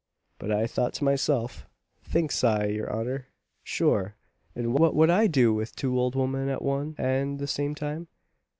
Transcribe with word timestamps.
But 0.39 0.51
I 0.51 0.65
thought 0.65 0.95
to 0.95 1.03
myself, 1.03 1.67
thinks 2.03 2.43
I, 2.43 2.65
your 2.65 2.91
honour, 2.91 3.27
sure 3.61 4.15
and 4.55 4.73
what 4.73 4.95
would 4.95 5.11
I 5.11 5.27
do 5.27 5.53
with 5.53 5.75
two 5.75 5.95
ould 5.99 6.15
women 6.15 6.49
at 6.49 6.63
one 6.63 6.95
and 6.97 7.37
the 7.37 7.45
same 7.45 7.75
time? 7.75 8.07